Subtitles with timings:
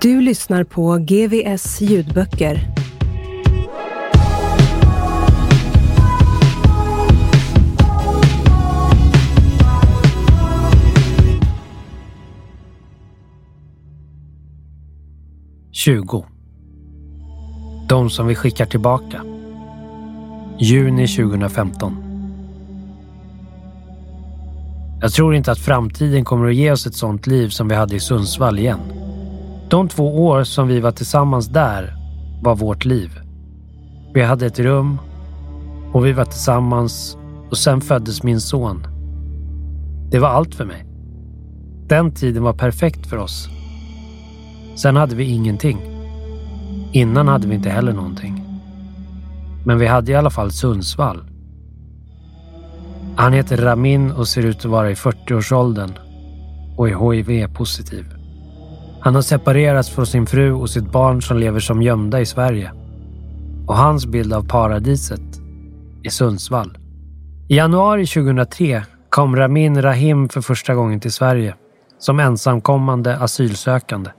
[0.00, 2.68] Du lyssnar på GVS ljudböcker.
[15.72, 16.24] Tjugo.
[17.88, 19.22] De som vi skickar tillbaka.
[20.58, 21.96] Juni 2015.
[25.00, 27.96] Jag tror inte att framtiden kommer att ge oss ett sånt liv som vi hade
[27.96, 28.97] i Sundsvall igen.
[29.70, 31.94] De två år som vi var tillsammans där
[32.42, 33.20] var vårt liv.
[34.14, 34.98] Vi hade ett rum
[35.92, 37.16] och vi var tillsammans
[37.50, 38.86] och sen föddes min son.
[40.10, 40.84] Det var allt för mig.
[41.86, 43.48] Den tiden var perfekt för oss.
[44.76, 45.78] Sen hade vi ingenting.
[46.92, 48.44] Innan hade vi inte heller någonting.
[49.64, 51.24] Men vi hade i alla fall Sundsvall.
[53.16, 55.92] Han heter Ramin och ser ut att vara i 40-årsåldern
[56.76, 58.17] och är HIV-positiv.
[59.00, 62.72] Han har separerats från sin fru och sitt barn som lever som gömda i Sverige.
[63.66, 65.40] Och hans bild av paradiset
[66.02, 66.78] är Sundsvall.
[67.48, 71.54] I januari 2003 kom Ramin Rahim för första gången till Sverige
[71.98, 74.10] som ensamkommande asylsökande.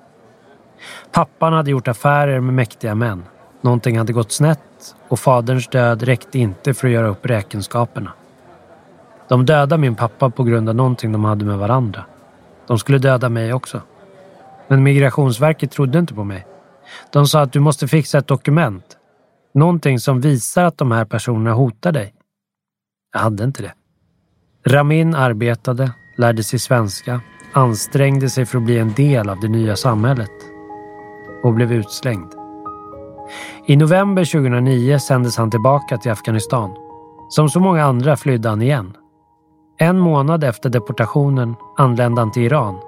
[1.11, 3.23] Pappan hade gjort affärer med mäktiga män.
[3.61, 8.11] Någonting hade gått snett och faderns död räckte inte för att göra upp räkenskaperna.
[9.27, 12.05] De dödade min pappa på grund av någonting de hade med varandra.
[12.67, 13.81] De skulle döda mig också.
[14.69, 16.47] Men Migrationsverket trodde inte på mig.
[17.13, 18.97] De sa att du måste fixa ett dokument.
[19.53, 22.13] Någonting som visar att de här personerna hotar dig.
[23.13, 23.73] Jag hade inte det.
[24.65, 27.21] Ramin arbetade, lärde sig svenska,
[27.53, 30.31] ansträngde sig för att bli en del av det nya samhället
[31.43, 32.33] och blev utslängd.
[33.67, 36.75] I november 2009 sändes han tillbaka till Afghanistan.
[37.29, 38.97] Som så många andra flydde han igen.
[39.77, 42.79] En månad efter deportationen anlände han till Iran.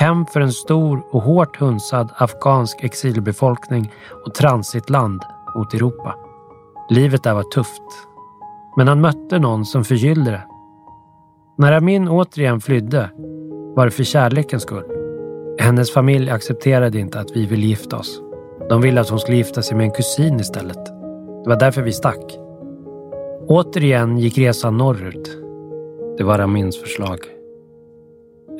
[0.00, 3.92] Hem för en stor och hårt hunsad afghansk exilbefolkning
[4.26, 5.22] och transitland
[5.56, 6.14] mot Europa.
[6.90, 7.82] Livet där var tufft.
[8.76, 10.42] Men han mötte någon som förgyllde det.
[11.58, 13.10] När Amin återigen flydde
[13.76, 14.84] var det för kärlekens skull.
[15.58, 18.22] Hennes familj accepterade inte att vi ville gifta oss.
[18.68, 20.86] De ville att hon skulle gifta sig med en kusin istället.
[21.44, 22.38] Det var därför vi stack.
[23.48, 25.30] Återigen gick resan norrut.
[26.18, 27.18] Det var Ramins förslag.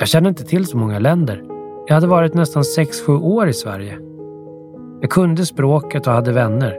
[0.00, 1.42] Jag kände inte till så många länder.
[1.86, 3.98] Jag hade varit nästan 6-7 år i Sverige.
[5.00, 6.78] Jag kunde språket och hade vänner.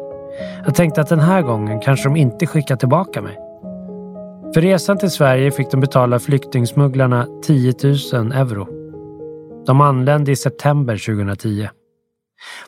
[0.66, 3.36] Jag tänkte att den här gången kanske de inte skickar tillbaka mig.
[4.54, 7.74] För resan till Sverige fick de betala flyktingsmugglarna 10
[8.14, 8.68] 000 euro.
[9.66, 11.70] De anlände i september 2010.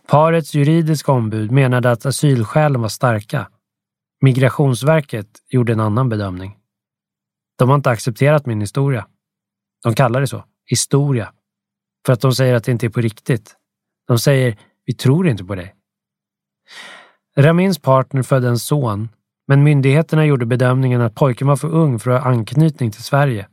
[0.07, 3.47] Parets juridiska ombud menade att asylskälen var starka.
[4.21, 6.55] Migrationsverket gjorde en annan bedömning.
[7.59, 9.05] De har inte accepterat min historia.
[9.83, 11.33] De kallar det så, historia,
[12.05, 13.55] för att de säger att det inte är på riktigt.
[14.07, 15.75] De säger, vi tror inte på dig.
[17.37, 19.09] Ramins partner födde en son,
[19.47, 23.47] men myndigheterna gjorde bedömningen att pojken var för ung för att ha anknytning till Sverige.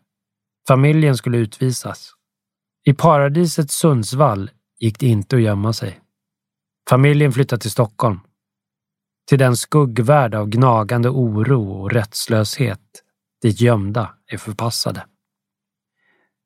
[0.69, 2.13] Familjen skulle utvisas.
[2.85, 6.01] I paradiset Sundsvall gick det inte att gömma sig.
[6.91, 8.21] Familjen flyttade till Stockholm.
[9.29, 12.81] Till den skuggvärld av gnagande oro och rättslöshet
[13.43, 15.05] dit gömda är förpassade.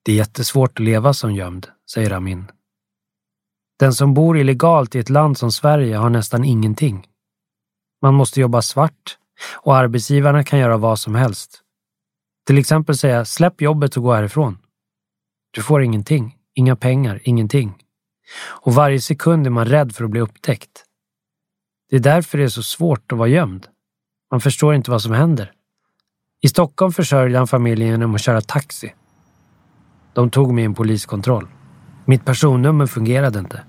[0.05, 2.51] Det är jättesvårt att leva som gömd, säger Amin.
[3.79, 7.07] Den som bor illegalt i ett land som Sverige har nästan ingenting.
[8.03, 9.19] Man måste jobba svart
[9.53, 11.61] och arbetsgivarna kan göra vad som helst.
[12.47, 14.59] Till exempel säga släpp jobbet och gå härifrån.
[15.51, 17.75] Du får ingenting, inga pengar, ingenting.
[18.47, 20.85] Och varje sekund är man rädd för att bli upptäckt.
[21.91, 23.67] Det är därför det är så svårt att vara gömd.
[24.31, 25.53] Man förstår inte vad som händer.
[26.41, 28.95] I Stockholm försörjde han familjen genom att köra taxi.
[30.15, 31.49] De tog mig i en poliskontroll.
[32.05, 33.61] Mitt personnummer fungerade inte.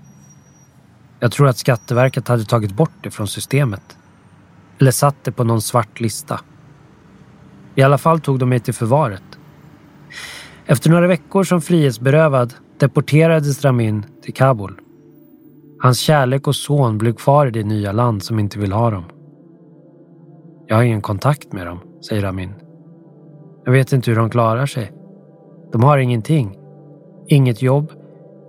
[1.20, 3.96] Jag tror att Skatteverket hade tagit bort det från systemet.
[4.78, 6.40] Eller satt det på någon svart lista.
[7.74, 9.22] I alla fall tog de mig till förvaret.
[10.66, 14.80] Efter några veckor som frihetsberövad deporterades Ramin till Kabul.
[15.82, 19.04] Hans kärlek och son blev kvar i det nya land som inte vill ha dem.
[20.66, 21.78] Jag har ingen kontakt med dem,
[22.08, 22.54] säger Ramin.
[23.64, 24.92] Jag vet inte hur de klarar sig.
[25.72, 26.58] De har ingenting.
[27.26, 27.92] Inget jobb,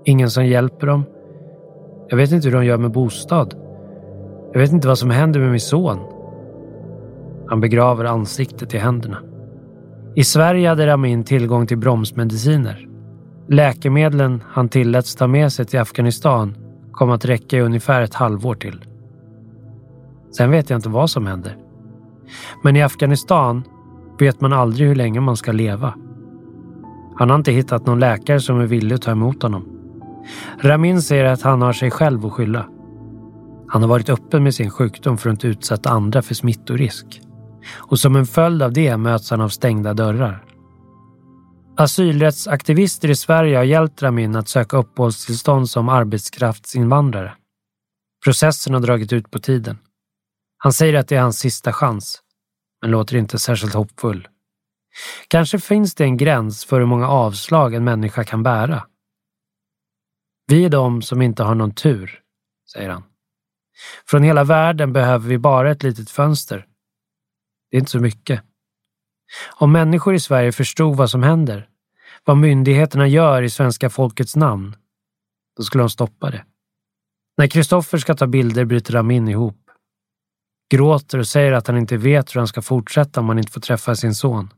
[0.05, 1.03] ingen som hjälper dem.
[2.09, 3.53] Jag vet inte hur de gör med bostad.
[4.53, 5.99] Jag vet inte vad som händer med min son.
[7.47, 9.17] Han begraver ansiktet i händerna.
[10.15, 12.87] I Sverige hade Ramin tillgång till bromsmediciner.
[13.49, 16.55] Läkemedlen han tilläts ta med sig till Afghanistan
[16.91, 18.85] kom att räcka i ungefär ett halvår till.
[20.37, 21.57] Sen vet jag inte vad som händer.
[22.63, 23.63] Men i Afghanistan
[24.19, 25.93] vet man aldrig hur länge man ska leva.
[27.19, 29.65] Han har inte hittat någon läkare som är villig att ta emot honom.
[30.61, 32.69] Ramin säger att han har sig själv att skylla.
[33.67, 37.21] Han har varit öppen med sin sjukdom för att inte utsätta andra för smittorisk.
[37.75, 40.43] Och som en följd av det möts han av stängda dörrar.
[41.77, 47.33] Asylrättsaktivister i Sverige har hjälpt Ramin att söka uppehållstillstånd som arbetskraftsinvandrare.
[48.25, 49.77] Processen har dragit ut på tiden.
[50.57, 52.19] Han säger att det är hans sista chans,
[52.81, 54.27] men låter inte särskilt hoppfull.
[55.27, 58.87] Kanske finns det en gräns för hur många avslag en människa kan bära.
[60.47, 62.21] Vi är de som inte har någon tur,
[62.73, 63.03] säger han.
[64.05, 66.65] Från hela världen behöver vi bara ett litet fönster.
[67.71, 68.41] Det är inte så mycket.
[69.55, 71.69] Om människor i Sverige förstod vad som händer,
[72.25, 74.75] vad myndigheterna gör i svenska folkets namn,
[75.57, 76.45] då skulle de stoppa det.
[77.37, 79.71] När Kristoffer ska ta bilder bryter Ramin ihop.
[80.71, 83.61] Gråter och säger att han inte vet hur han ska fortsätta om han inte får
[83.61, 84.53] träffa sin son.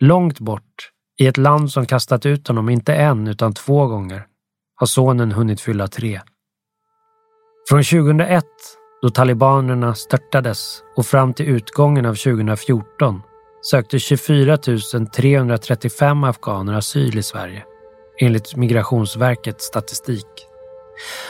[0.00, 0.90] Långt bort,
[1.20, 4.26] i ett land som kastat ut honom inte en utan två gånger,
[4.76, 6.20] har sonen hunnit fylla tre.
[7.68, 8.44] Från 2001,
[9.02, 13.22] då talibanerna störtades, och fram till utgången av 2014
[13.70, 14.56] sökte 24
[15.16, 17.64] 335 afghaner asyl i Sverige,
[18.20, 20.46] enligt Migrationsverkets statistik.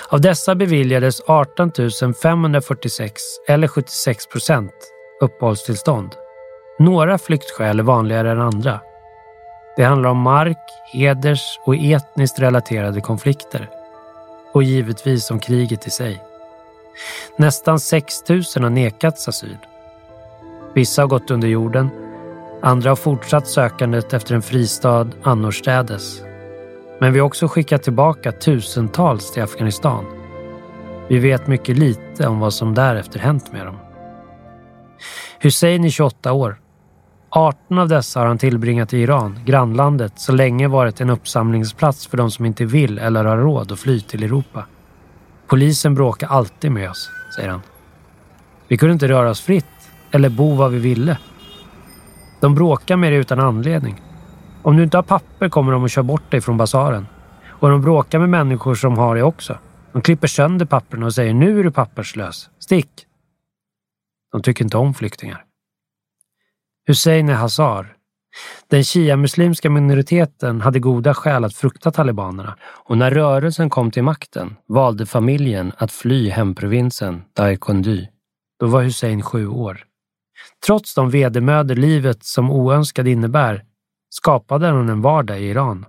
[0.09, 1.73] Av dessa beviljades 18
[2.23, 4.73] 546, eller 76 procent,
[5.21, 6.28] uppehållstillstånd.
[6.79, 8.81] Några flyktskäl är vanligare än andra.
[9.77, 10.59] Det handlar om mark,
[10.93, 13.71] heders och etniskt relaterade konflikter.
[14.53, 16.23] Och givetvis om kriget i sig.
[17.37, 19.57] Nästan 6 000 har nekats asyl.
[20.75, 21.91] Vissa har gått under jorden
[22.63, 26.23] Andra har fortsatt sökandet efter en fristad annorstädes.
[27.01, 30.05] Men vi har också skickat tillbaka tusentals till Afghanistan.
[31.09, 33.79] Vi vet mycket lite om vad som därefter hänt med dem.
[35.39, 36.61] Hussein är 28 år.
[37.39, 42.17] 18 av dessa har han tillbringat i Iran, grannlandet, så länge varit en uppsamlingsplats för
[42.17, 44.65] de som inte vill eller har råd att fly till Europa.
[45.47, 47.63] Polisen bråkar alltid med oss, säger han.
[48.69, 49.65] Vi kunde inte röra oss fritt
[50.11, 51.19] eller bo var vi ville.
[52.41, 54.03] De bråkar med dig utan anledning.
[54.63, 57.07] Om du inte har papper kommer de att köra bort dig från basaren.
[57.49, 59.59] Och de bråkar med människor som har det också.
[59.93, 62.51] De klipper sönder papperna och säger nu är du papperslös.
[62.59, 62.91] Stick!
[64.33, 65.48] De tycker inte om flyktingar.
[66.89, 67.97] Hussein är hazar.
[68.69, 74.57] Den shia-muslimska minoriteten hade goda skäl att frukta talibanerna och när rörelsen kom till makten
[74.69, 78.07] valde familjen att fly hemprovinsen Daekondy.
[78.61, 79.85] Då var Hussein sju år.
[80.67, 83.65] Trots de vedermödor livet som oönskad innebär
[84.11, 85.87] skapade han en vardag i Iran.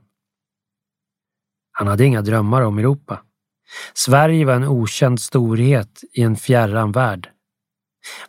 [1.72, 3.22] Han hade inga drömmar om Europa.
[3.94, 7.30] Sverige var en okänd storhet i en fjärran värld.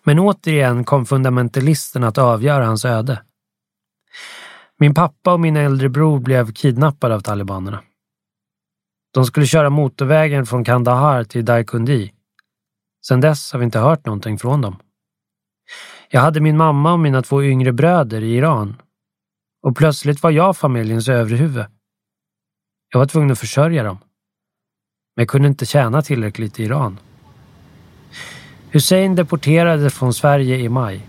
[0.02, 3.22] Men återigen kom fundamentalisterna att avgöra hans öde.
[4.78, 7.82] Min pappa och min äldre bror blev kidnappade av talibanerna.
[9.14, 12.12] De skulle köra motorvägen från Kandahar till Daikundi.
[13.06, 14.76] Sedan dess har vi inte hört någonting från dem.
[16.10, 18.82] Jag hade min mamma och mina två yngre bröder i Iran.
[19.62, 21.64] Och plötsligt var jag familjens överhuvud.
[22.92, 23.98] Jag var tvungen att försörja dem.
[25.16, 26.98] Men jag kunde inte tjäna tillräckligt i Iran.
[28.72, 31.06] Hussein deporterades från Sverige i maj.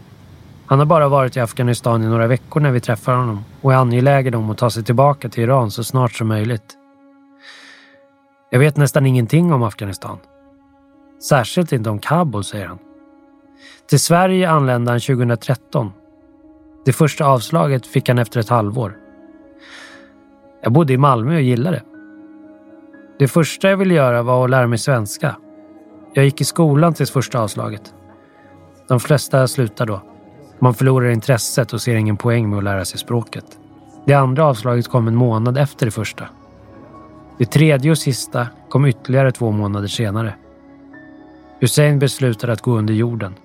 [0.66, 3.78] Han har bara varit i Afghanistan i några veckor när vi träffar honom och är
[3.78, 6.78] angelägen om att ta sig tillbaka till Iran så snart som möjligt.
[8.52, 10.18] Jag vet nästan ingenting om Afghanistan.
[11.30, 12.78] Särskilt inte om Kabul, säger han.
[13.90, 15.92] Till Sverige anlände han 2013.
[16.86, 18.98] Det första avslaget fick han efter ett halvår.
[20.64, 21.84] Jag bodde i Malmö och gillade det.
[23.20, 25.36] Det första jag ville göra var att lära mig svenska.
[26.14, 27.94] Jag gick i skolan tills första avslaget.
[28.88, 30.02] De flesta slutar då.
[30.60, 33.46] Man förlorar intresset och ser ingen poäng med att lära sig språket.
[34.06, 36.28] Det andra avslaget kom en månad efter det första.
[37.38, 40.36] Det tredje och sista kom ytterligare två månader senare.
[41.60, 43.36] Hussein beslutade att gå under jorden.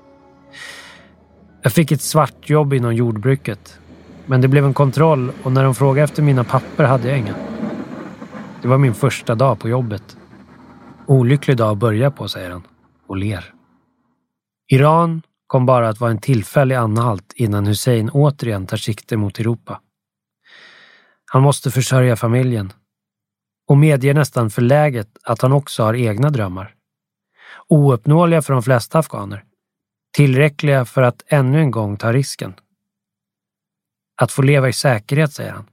[1.63, 3.79] Jag fick ett svartjobb inom jordbruket.
[4.27, 7.35] Men det blev en kontroll och när de frågade efter mina papper hade jag inga.
[8.63, 10.16] Det var min första dag på jobbet.
[11.07, 12.67] Olycklig dag att börja på, säger han
[13.07, 13.55] och ler.
[14.69, 19.81] Iran kom bara att vara en tillfällig anhalt innan Hussein återigen tar sikte mot Europa.
[21.33, 22.73] Han måste försörja familjen
[23.69, 26.75] och medger nästan förläget att han också har egna drömmar.
[27.69, 29.45] Ouppnåeliga för de flesta afghaner.
[30.13, 32.55] Tillräckliga för att ännu en gång ta risken.
[34.17, 35.67] Att få leva i säkerhet, säger han.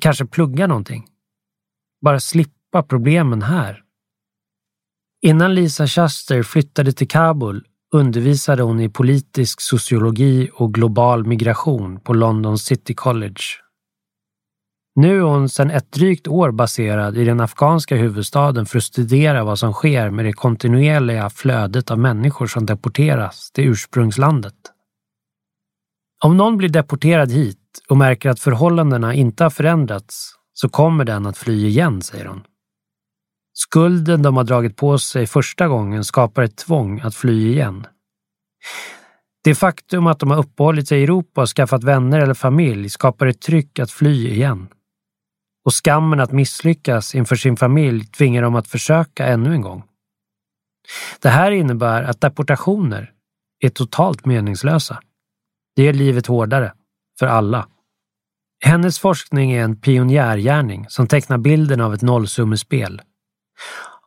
[0.00, 1.06] Kanske plugga någonting.
[2.00, 3.83] Bara slippa problemen här.
[5.26, 12.12] Innan Lisa Shuster flyttade till Kabul undervisade hon i politisk sociologi och global migration på
[12.12, 13.42] London City College.
[14.94, 19.44] Nu är hon sedan ett drygt år baserad i den afghanska huvudstaden för att studera
[19.44, 24.54] vad som sker med det kontinuerliga flödet av människor som deporteras till ursprungslandet.
[26.24, 31.26] Om någon blir deporterad hit och märker att förhållandena inte har förändrats så kommer den
[31.26, 32.42] att fly igen, säger hon.
[33.56, 37.86] Skulden de har dragit på sig första gången skapar ett tvång att fly igen.
[39.44, 43.26] Det faktum att de har uppehållit sig i Europa och skaffat vänner eller familj skapar
[43.26, 44.68] ett tryck att fly igen.
[45.64, 49.82] Och skammen att misslyckas inför sin familj tvingar dem att försöka ännu en gång.
[51.20, 53.12] Det här innebär att deportationer
[53.60, 55.02] är totalt meningslösa.
[55.76, 56.72] Det gör livet hårdare,
[57.18, 57.68] för alla.
[58.64, 63.02] Hennes forskning är en pionjärgärning som tecknar bilden av ett nollsummespel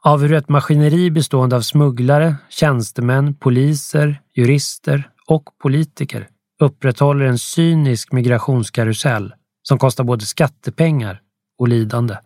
[0.03, 6.27] av hur ett maskineri bestående av smugglare, tjänstemän, poliser, jurister och politiker
[6.59, 11.21] upprätthåller en cynisk migrationskarusell som kostar både skattepengar
[11.59, 12.17] och lidande.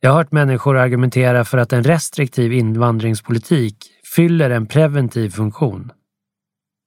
[0.00, 3.76] Jag har hört människor argumentera för att en restriktiv invandringspolitik
[4.16, 5.92] fyller en preventiv funktion.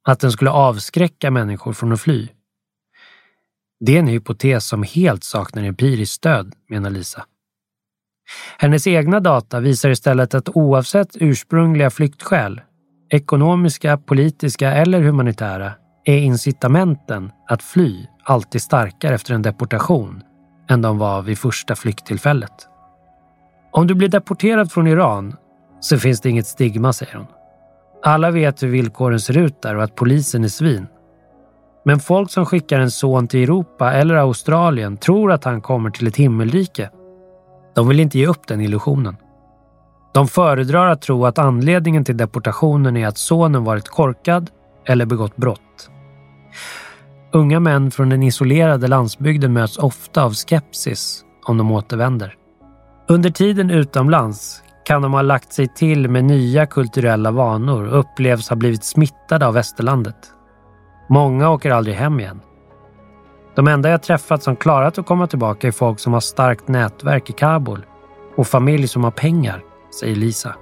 [0.07, 2.27] Att den skulle avskräcka människor från att fly.
[3.79, 7.25] Det är en hypotes som helt saknar empiriskt stöd, menar Lisa.
[8.57, 12.61] Hennes egna data visar istället att oavsett ursprungliga flyktskäl,
[13.09, 15.71] ekonomiska, politiska eller humanitära,
[16.05, 20.21] är incitamenten att fly alltid starkare efter en deportation
[20.69, 22.67] än de var vid första flykttillfället.
[23.71, 25.35] Om du blir deporterad från Iran
[25.79, 27.27] så finns det inget stigma, säger hon.
[28.03, 30.87] Alla vet hur villkoren ser ut där och att polisen är svin.
[31.85, 36.07] Men folk som skickar en son till Europa eller Australien tror att han kommer till
[36.07, 36.89] ett himmelrike
[37.75, 39.17] de vill inte ge upp den illusionen.
[40.13, 44.49] De föredrar att tro att anledningen till deportationen är att sonen varit korkad
[44.85, 45.89] eller begått brott.
[47.33, 52.35] Unga män från den isolerade landsbygden möts ofta av skepsis om de återvänder.
[53.07, 58.49] Under tiden utomlands kan de ha lagt sig till med nya kulturella vanor och upplevs
[58.49, 60.15] ha blivit smittade av västerlandet.
[61.09, 62.39] Många åker aldrig hem igen.
[63.55, 67.29] De enda jag träffat som klarat att komma tillbaka är folk som har starkt nätverk
[67.29, 67.85] i Kabul
[68.35, 69.63] och familj som har pengar,
[69.99, 70.55] säger Lisa.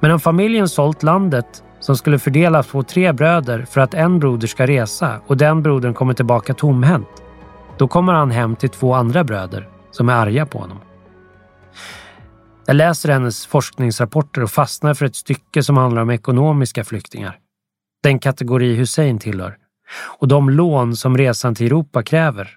[0.00, 4.46] Men om familjen sålt landet som skulle fördelas på tre bröder för att en broder
[4.46, 7.08] ska resa och den brodern kommer tillbaka tomhänt,
[7.78, 10.78] då kommer han hem till två andra bröder som är arga på honom.
[12.66, 17.38] Jag läser hennes forskningsrapporter och fastnar för ett stycke som handlar om ekonomiska flyktingar.
[18.02, 19.56] Den kategori Hussein tillhör
[20.18, 22.50] och de lån som resan till Europa kräver.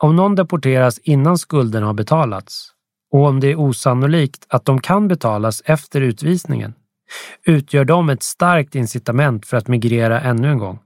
[0.00, 2.70] Om någon deporteras innan skulden har betalats
[3.12, 6.74] och om det är osannolikt att de kan betalas efter utvisningen
[7.46, 10.78] utgör de ett starkt incitament för att migrera ännu en gång,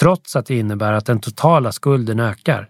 [0.00, 2.68] trots att det innebär att den totala skulden ökar.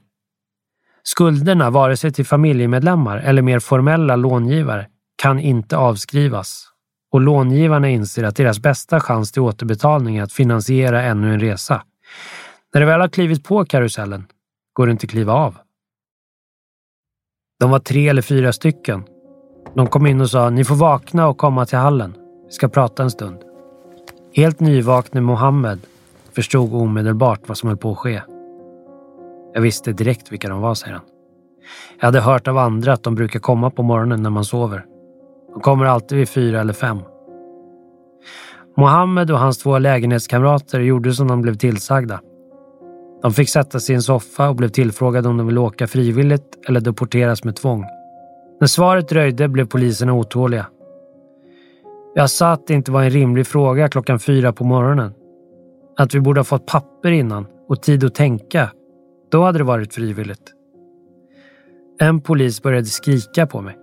[1.03, 4.87] Skulderna, vare sig till familjemedlemmar eller mer formella långivare,
[5.23, 6.69] kan inte avskrivas
[7.13, 11.83] och långivarna inser att deras bästa chans till återbetalning är att finansiera ännu en resa.
[12.75, 14.27] När du väl har klivit på karusellen
[14.73, 15.57] går det inte att kliva av.
[17.61, 19.05] De var tre eller fyra stycken.
[19.75, 22.15] De kom in och sa ni får vakna och komma till hallen.
[22.47, 23.39] Vi ska prata en stund.
[24.35, 25.81] Helt nyvakne Mohammed
[26.33, 28.23] förstod omedelbart vad som höll på att ske.
[29.55, 31.05] Jag visste direkt vilka de var, säger han.
[31.99, 34.85] Jag hade hört av andra att de brukar komma på morgonen när man sover.
[35.53, 36.99] De kommer alltid vid fyra eller fem.
[38.77, 42.21] Mohammed och hans två lägenhetskamrater gjorde som de blev tillsagda.
[43.23, 46.59] De fick sätta sig i en soffa och blev tillfrågade om de ville åka frivilligt
[46.69, 47.85] eller deporteras med tvång.
[48.61, 50.67] När svaret dröjde blev poliserna otåliga.
[52.15, 55.13] Jag sa att det inte var en rimlig fråga klockan fyra på morgonen.
[55.97, 58.71] Att vi borde ha fått papper innan och tid att tänka.
[59.31, 60.53] Då hade det varit frivilligt.
[62.01, 63.77] En polis började skrika på mig.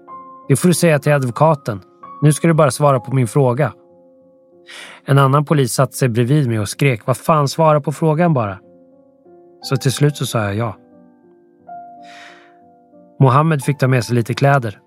[0.48, 1.82] Det får du säga till advokaten.
[2.22, 3.74] Nu ska du bara svara på min fråga.
[5.06, 7.02] En annan polis satte sig bredvid mig och skrek.
[7.06, 8.60] Vad fan, svara på frågan bara.
[9.62, 10.78] Så till slut så sa jag ja.
[13.20, 14.80] Mohammed fick ta med sig lite kläder.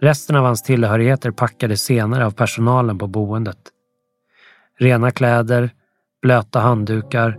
[0.00, 3.58] Resten av hans tillhörigheter packades senare av personalen på boendet.
[4.78, 5.70] Rena kläder,
[6.22, 7.38] blöta handdukar,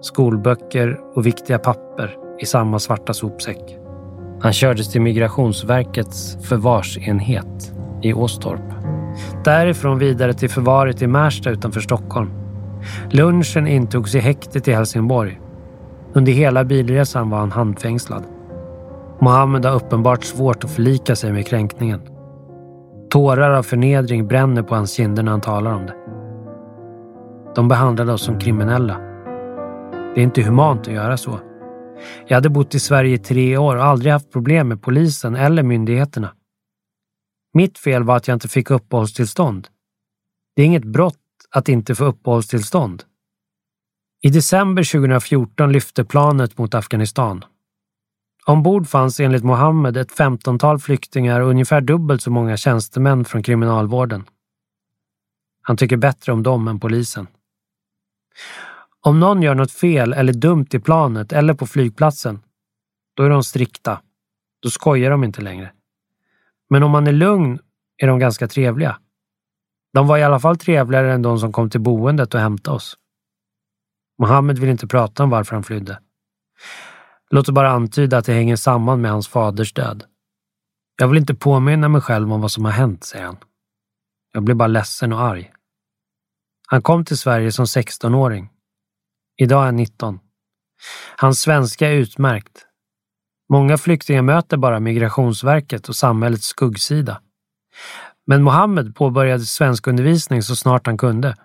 [0.00, 3.76] skolböcker och viktiga papper i samma svarta sopsäck.
[4.40, 8.74] Han kördes till Migrationsverkets förvarsenhet i Åstorp.
[9.44, 12.30] Därifrån vidare till förvaret i Märsta utanför Stockholm.
[13.10, 15.40] Lunchen intogs i häktet i Helsingborg.
[16.16, 18.24] Under hela bilresan var han handfängslad.
[19.20, 22.00] Mohammed har uppenbart svårt att förlika sig med kränkningen.
[23.10, 25.94] Tårar av förnedring bränner på hans kinder när han talar om det.
[27.54, 28.98] De behandlade oss som kriminella.
[30.14, 31.38] Det är inte humant att göra så.
[32.26, 35.62] Jag hade bott i Sverige i tre år och aldrig haft problem med polisen eller
[35.62, 36.32] myndigheterna.
[37.54, 39.68] Mitt fel var att jag inte fick uppehållstillstånd.
[40.56, 41.16] Det är inget brott
[41.50, 43.02] att inte få uppehållstillstånd.
[44.26, 47.44] I december 2014 lyfte planet mot Afghanistan.
[48.46, 54.24] Ombord fanns enligt Mohammed ett femtontal flyktingar och ungefär dubbelt så många tjänstemän från kriminalvården.
[55.62, 57.26] Han tycker bättre om dem än polisen.
[59.00, 62.40] Om någon gör något fel eller dumt i planet eller på flygplatsen,
[63.16, 64.00] då är de strikta.
[64.62, 65.72] Då skojar de inte längre.
[66.70, 67.58] Men om man är lugn
[67.96, 68.98] är de ganska trevliga.
[69.92, 72.96] De var i alla fall trevligare än de som kom till boendet och hämtade oss.
[74.18, 76.00] Mohammed vill inte prata om varför han flydde.
[77.30, 80.04] Låt bara antyda att det hänger samman med hans faders död.
[80.98, 83.36] Jag vill inte påminna mig själv om vad som har hänt, säger han.
[84.32, 85.52] Jag blir bara ledsen och arg.
[86.68, 88.50] Han kom till Sverige som 16-åring.
[89.36, 90.18] Idag är han 19.
[91.16, 92.66] Hans svenska är utmärkt.
[93.48, 97.20] Många flyktingar möter bara Migrationsverket och samhällets skuggsida.
[98.26, 101.36] Men Mohammed påbörjade svenskundervisning så snart han kunde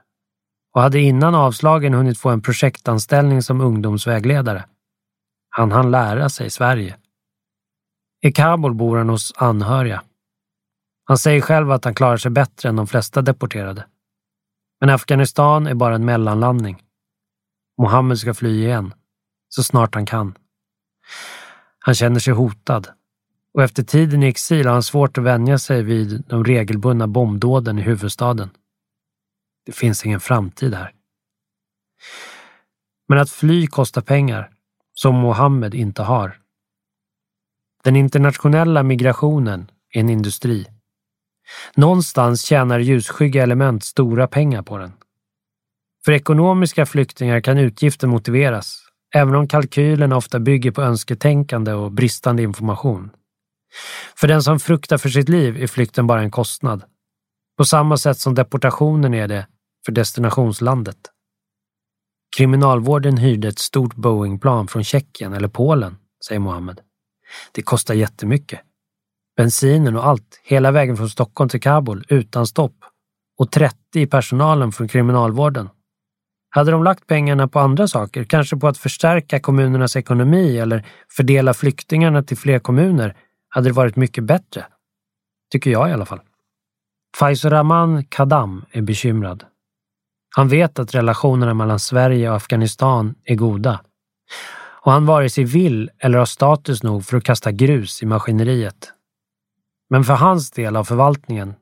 [0.74, 4.66] och hade innan avslagen hunnit få en projektanställning som ungdomsvägledare.
[5.50, 6.98] Han hann lära sig Sverige.
[8.22, 10.04] I Kabul bor han hos anhöriga.
[11.06, 13.86] Han säger själv att han klarar sig bättre än de flesta deporterade.
[14.80, 16.84] Men Afghanistan är bara en mellanlandning.
[17.82, 18.94] Mohammed ska fly igen,
[19.50, 20.38] så snart han kan.
[21.80, 22.88] Han känner sig hotad
[23.54, 27.80] och efter tiden i exil har han svårt att vänja sig vid de regelbundna bombdåden
[27.80, 28.50] i huvudstaden.
[29.66, 30.92] Det finns ingen framtid här.
[33.08, 34.52] Men att fly kostar pengar,
[34.94, 36.38] som Mohammed inte har.
[37.84, 40.68] Den internationella migrationen är en industri.
[41.76, 44.94] Någonstans tjänar ljusskygga element stora pengar på den.
[46.06, 48.80] För ekonomiska flyktingar kan utgiften motiveras,
[49.16, 53.10] även om kalkylen ofta bygger på önsketänkande och bristande information.
[54.16, 56.84] För den som fruktar för sitt liv är flykten bara en kostnad.
[57.58, 59.48] På samma sätt som deportationen är det
[59.86, 60.98] för destinationslandet.
[62.38, 66.82] Kriminalvården hyrde ett stort Boeingplan från Tjeckien eller Polen, säger Mohammed.
[67.52, 68.60] Det kostar jättemycket.
[69.38, 72.76] Bensinen och allt, hela vägen från Stockholm till Kabul, utan stopp.
[73.38, 75.70] Och 30 i personalen från kriminalvården.
[76.50, 81.54] Hade de lagt pengarna på andra saker, kanske på att förstärka kommunernas ekonomi eller fördela
[81.54, 83.16] flyktingarna till fler kommuner,
[83.50, 84.66] hade det varit mycket bättre.
[85.52, 86.22] Tycker jag i alla fall.
[87.18, 89.46] Faiz Rahman Kadam är bekymrad.
[90.36, 93.82] Han vet att relationerna mellan Sverige och Afghanistan är goda.
[94.84, 98.94] Och han vare sig vill eller har status nog för att kasta grus i maskineriet.
[99.90, 101.54] Men för hans del av förvaltningen,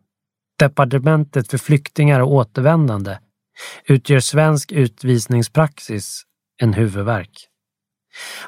[0.60, 3.18] Departementet för flyktingar och återvändande,
[3.86, 6.24] utgör svensk utvisningspraxis
[6.62, 7.48] en huvudvärk.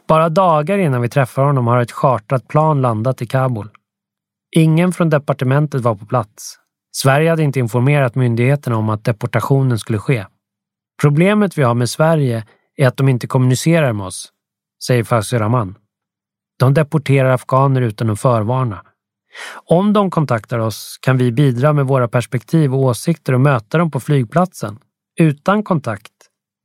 [0.08, 3.70] Bara dagar innan vi träffar honom har ett chartrat plan landat i Kabul.
[4.56, 6.61] Ingen från departementet var på plats.
[6.92, 10.26] Sverige hade inte informerat myndigheterna om att deportationen skulle ske.
[11.02, 14.30] Problemet vi har med Sverige är att de inte kommunicerar med oss,
[14.84, 15.76] säger Fazir Rahman.
[16.60, 18.84] De deporterar afghaner utan att förvarna.
[19.66, 23.92] Om de kontaktar oss kan vi bidra med våra perspektiv och åsikter och möta dem
[23.92, 24.80] på flygplatsen.
[25.20, 26.12] Utan kontakt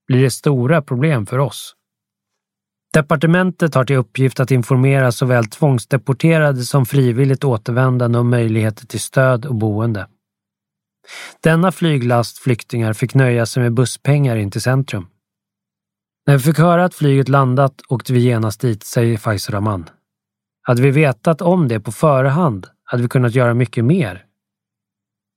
[0.06, 1.74] blir det stora problem för oss.
[2.92, 9.46] Departementet har till uppgift att informera såväl tvångsdeporterade som frivilligt återvändande om möjligheter till stöd
[9.46, 10.06] och boende.
[11.40, 15.06] Denna flyglast flyktingar fick nöja sig med busspengar in till centrum.
[16.26, 19.90] När vi fick höra att flyget landat åkte vi genast dit, säger Faisal Rahman.
[20.62, 24.24] Hade vi vetat om det på förhand hade vi kunnat göra mycket mer.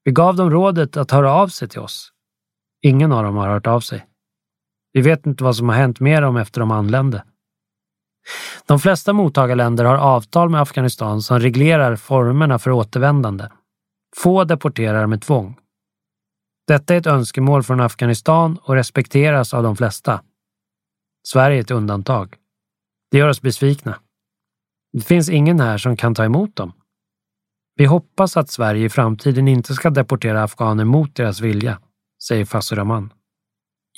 [0.04, 2.12] Vi gav dem rådet att höra av sig till oss.
[2.82, 4.06] Ingen av dem har hört av sig.
[4.94, 7.24] Vi vet inte vad som har hänt med dem efter de anlände.
[8.66, 13.48] De flesta mottagarländer har avtal med Afghanistan som reglerar formerna för återvändande.
[14.18, 15.58] Få deporterar med tvång.
[16.68, 20.24] Detta är ett önskemål från Afghanistan och respekteras av de flesta.
[21.28, 22.36] Sverige är ett undantag.
[23.12, 24.00] Det gör oss besvikna.
[24.94, 26.74] Det finns ingen här som kan ta emot dem.
[27.76, 31.80] Vi hoppas att Sverige i framtiden inte ska deportera afghaner mot deras vilja,
[32.28, 33.14] säger Fasuraman.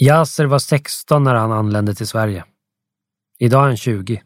[0.02, 2.45] Yasser var 16 när han anlände till Sverige.
[3.39, 4.21] Idag är han 20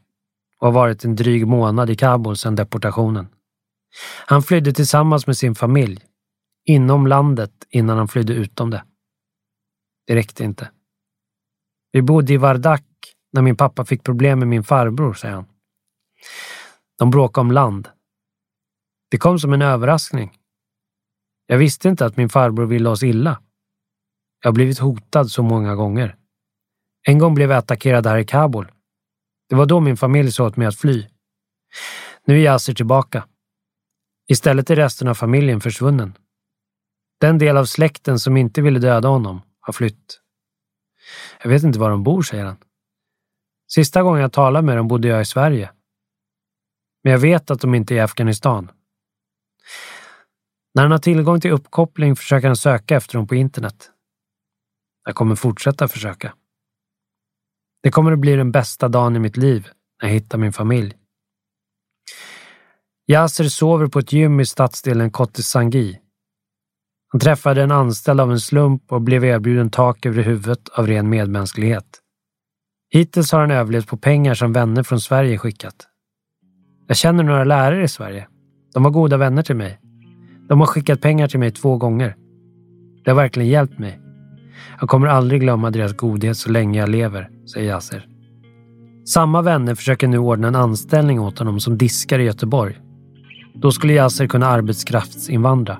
[0.59, 3.27] och har varit en dryg månad i Kabul sedan deportationen.
[4.25, 6.05] Han flydde tillsammans med sin familj,
[6.65, 8.83] inom landet innan han flydde utom det.
[10.07, 10.71] Det räckte inte.
[11.91, 12.85] Vi bodde i Vardak
[13.33, 15.45] när min pappa fick problem med min farbror, säger han.
[16.97, 17.89] De bråkade om land.
[19.09, 20.37] Det kom som en överraskning.
[21.45, 23.41] Jag visste inte att min farbror ville oss illa.
[24.41, 26.15] Jag har blivit hotad så många gånger.
[27.07, 28.71] En gång blev jag attackerad här i Kabul.
[29.49, 31.07] Det var då min familj sa åt mig att fly.
[32.25, 33.27] Nu är Yasser tillbaka.
[34.27, 36.17] Istället är resten av familjen försvunnen.
[37.19, 40.21] Den del av släkten som inte ville döda honom har flytt.
[41.43, 42.57] Jag vet inte var de bor, säger han.
[43.67, 45.71] Sista gången jag talade med dem bodde jag i Sverige.
[47.03, 48.71] Men jag vet att de inte är i Afghanistan.
[50.73, 53.91] När han har tillgång till uppkoppling försöker han söka efter dem på internet.
[55.05, 56.35] Jag kommer fortsätta försöka.
[57.83, 59.69] Det kommer att bli den bästa dagen i mitt liv
[60.01, 60.93] när jag hittar min familj.
[63.07, 65.97] Yasser sover på ett gym i stadsdelen Kotisangi.
[67.11, 71.09] Han träffade en anställd av en slump och blev erbjuden tak över huvudet av ren
[71.09, 71.85] medmänsklighet.
[72.93, 75.75] Hittills har han överlevt på pengar som vänner från Sverige skickat.
[76.87, 78.27] Jag känner några lärare i Sverige.
[78.73, 79.79] De var goda vänner till mig.
[80.49, 82.15] De har skickat pengar till mig två gånger.
[83.03, 83.99] Det har verkligen hjälpt mig.
[84.79, 88.07] Jag kommer aldrig glömma deras godhet så länge jag lever, säger Yasser.
[89.07, 92.81] Samma vänner försöker nu ordna en anställning åt honom som diskare i Göteborg.
[93.55, 95.77] Då skulle Yasser kunna arbetskraftsinvandra.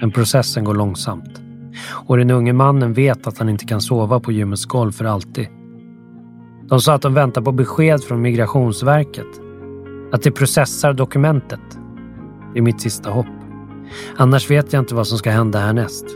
[0.00, 1.42] Men processen går långsamt.
[1.90, 5.48] Och den unge mannen vet att han inte kan sova på gymmets golv för alltid.
[6.68, 9.40] De sa att de väntar på besked från Migrationsverket.
[10.12, 11.78] Att de processar dokumentet.
[12.52, 13.26] Det är mitt sista hopp.
[14.16, 16.06] Annars vet jag inte vad som ska hända härnäst.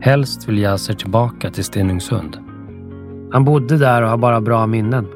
[0.00, 2.38] Helst vill Yasser tillbaka till Stenungsund.
[3.32, 5.06] Han bodde där och har bara bra minnen.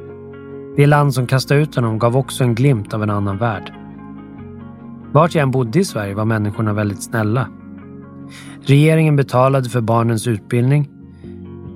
[0.76, 3.72] Det land som kastade ut honom gav också en glimt av en annan värld.
[5.12, 7.48] Vart jag än bodde i Sverige var människorna väldigt snälla.
[8.62, 10.88] Regeringen betalade för barnens utbildning.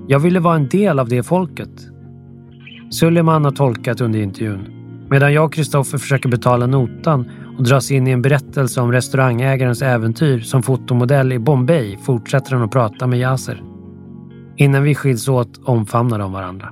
[0.07, 1.87] Jag ville vara en del av det folket.
[2.91, 4.59] Suleiman har tolkat under intervjun.
[5.09, 9.81] Medan jag och Kristoffer försöker betala notan och dras in i en berättelse om restaurangägarens
[9.81, 13.63] äventyr som fotomodell i Bombay fortsätter han att prata med Yasser.
[14.55, 16.69] Innan vi skiljs åt omfamnar de varandra.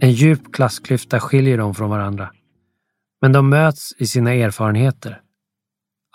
[0.00, 2.32] En djup klassklyfta skiljer dem från varandra.
[3.20, 5.20] Men de möts i sina erfarenheter.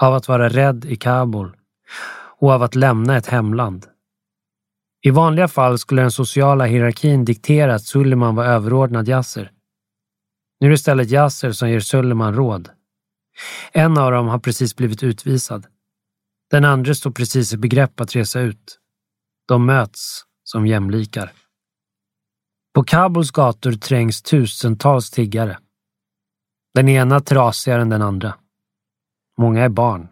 [0.02, 1.56] Av att vara rädd i Kabul
[2.40, 3.86] och av att lämna ett hemland.
[5.02, 9.52] I vanliga fall skulle den sociala hierarkin diktera att Suleiman var överordnad Yasser.
[10.60, 12.70] Nu är det istället Yasser som ger Suleiman råd.
[13.72, 15.66] En av dem har precis blivit utvisad.
[16.52, 18.80] Den andra står precis i begrepp att resa ut.
[19.48, 21.32] De möts som jämlikar.
[22.74, 25.58] På Kabuls gator trängs tusentals tiggare.
[26.74, 28.34] Den ena trasigare än den andra.
[29.38, 30.08] Många är barn.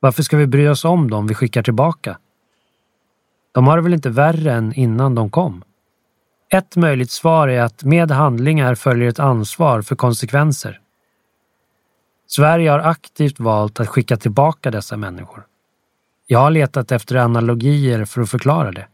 [0.00, 2.18] Varför ska vi bry oss om dem vi skickar tillbaka?
[3.52, 5.64] De har det väl inte värre än innan de kom?
[6.52, 10.80] Ett möjligt svar är att med handlingar följer ett ansvar för konsekvenser.
[12.26, 15.46] Sverige har aktivt valt att skicka tillbaka dessa människor.
[16.26, 18.88] Jag har letat efter analogier för att förklara det.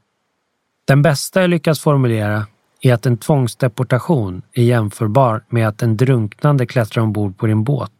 [0.86, 2.46] Den bästa jag lyckats formulera
[2.80, 7.92] är att en tvångsdeportation är jämförbar med att en drunknande klättrar ombord på din båt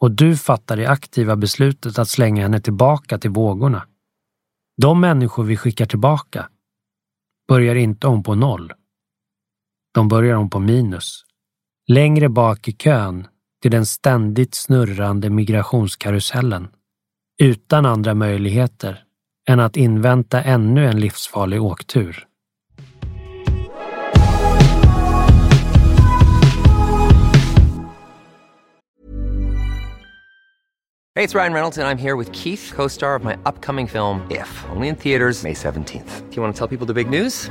[0.00, 3.86] och du fattar det aktiva beslutet att slänga henne tillbaka till vågorna.
[4.76, 6.48] De människor vi skickar tillbaka
[7.48, 8.72] börjar inte om på noll.
[9.94, 11.24] De börjar om på minus.
[11.86, 13.26] Längre bak i kön
[13.62, 16.68] till den ständigt snurrande migrationskarusellen.
[17.42, 19.04] Utan andra möjligheter
[19.48, 22.26] än att invänta ännu en livsfarlig åktur.
[31.16, 33.88] Hej, det är Ryan Reynolds och jag är här med Keith, co-star of my upcoming
[33.88, 36.30] film If, only in theaters May 17th.
[36.30, 37.50] Do you want to tell people the big news?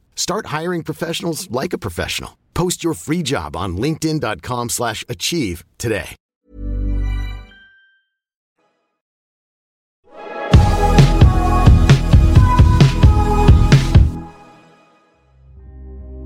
[0.15, 2.37] Start hiring professionals like a professional.
[2.53, 6.15] Post your free job on linkedin.com/achieve slash achieve today.–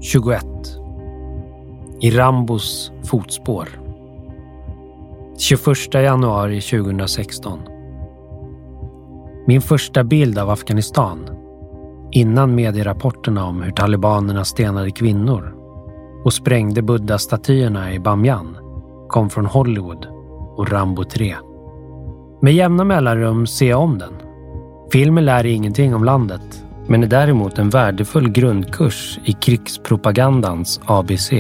[0.06, 0.42] 21.
[2.02, 3.70] I Rambos fotspår.
[5.38, 7.60] 21 januari 2016.
[9.48, 11.35] Min första bild av Afghanistan
[12.16, 15.54] innan medierapporterna om hur talibanerna stenade kvinnor
[16.24, 18.58] och sprängde buddha-statyerna i Bamyan
[19.10, 20.08] kom från Hollywood
[20.56, 21.36] och Rambo 3.
[22.42, 24.14] Med jämna mellanrum ser jag om den.
[24.92, 31.32] Filmen lär ingenting om landet, men är däremot en värdefull grundkurs i krigspropagandans ABC.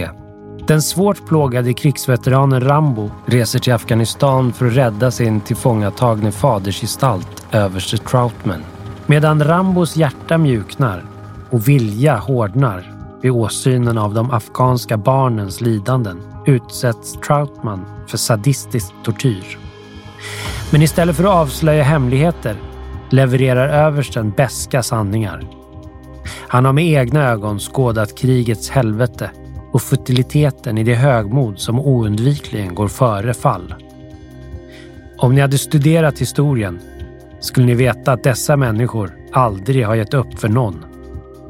[0.67, 7.97] Den svårt plågade krigsveteranen Rambo reser till Afghanistan för att rädda sin tillfångatagne fadersgestalt, överste
[7.97, 8.74] Troutman.
[9.07, 11.03] Medan Rambos hjärta mjuknar
[11.49, 19.57] och vilja hårdnar vid åsynen av de afghanska barnens lidanden utsätts Troutman för sadistisk tortyr.
[20.71, 22.55] Men istället för att avslöja hemligheter
[23.09, 25.47] levererar översten beska sanningar.
[26.47, 29.31] Han har med egna ögon skådat krigets helvete
[29.71, 33.75] och futiliteten i det högmod som oundvikligen går före fall.
[35.17, 36.79] Om ni hade studerat historien
[37.45, 40.85] skulle ni veta att dessa människor aldrig har gett upp för någon.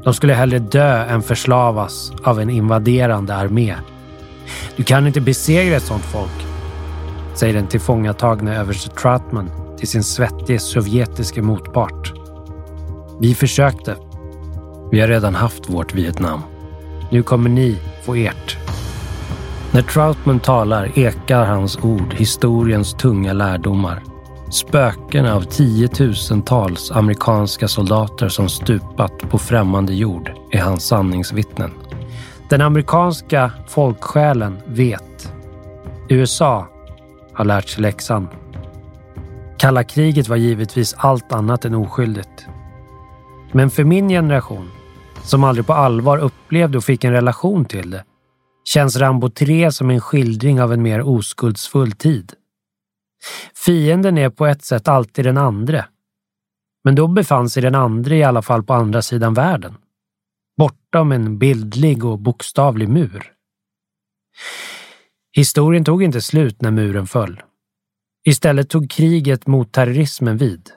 [0.03, 3.75] De skulle hellre dö än förslavas av en invaderande armé.
[4.75, 6.45] Du kan inte besegra ett sånt folk,
[7.35, 12.13] säger den tillfångatagne överste Trautman till sin svettige sovjetiske motpart.
[13.21, 13.95] Vi försökte.
[14.91, 16.41] Vi har redan haft vårt Vietnam.
[17.09, 18.57] Nu kommer ni få ert.
[19.71, 24.14] När Troutman talar ekar hans ord historiens tunga lärdomar.
[24.49, 31.71] Spöken av tiotusentals amerikanska soldater som stupat på främmande jord är hans sanningsvittnen.
[32.49, 35.33] Den amerikanska folksjälen vet.
[36.09, 36.67] USA
[37.33, 38.27] har lärt sig läxan.
[39.57, 42.45] Kalla kriget var givetvis allt annat än oskyldigt.
[43.51, 44.69] Men för min generation,
[45.23, 48.03] som aldrig på allvar upplevde och fick en relation till det,
[48.63, 52.33] känns Rambo 3 som en skildring av en mer oskuldsfull tid.
[53.65, 55.85] Fienden är på ett sätt alltid den andre.
[56.83, 59.77] Men då befann sig den andre i alla fall på andra sidan världen.
[60.57, 63.31] Bortom en bildlig och bokstavlig mur.
[65.35, 67.41] Historien tog inte slut när muren föll.
[68.25, 70.69] Istället tog kriget mot terrorismen vid.